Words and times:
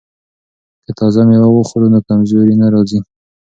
که 0.83 0.91
تازه 0.99 1.21
میوه 1.27 1.49
وخورو 1.51 1.87
نو 1.93 1.99
کمزوري 2.07 2.55
نه 2.61 2.67
راځي. 2.73 2.99